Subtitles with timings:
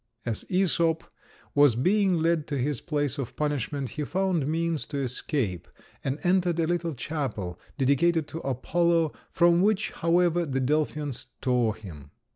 [0.25, 1.01] As Æsop
[1.53, 5.67] was being led to his place of punishment, he found means to escape,
[6.03, 12.09] and entered a little chapel dedicated to Apollo, from which, however, the Delphians tore him.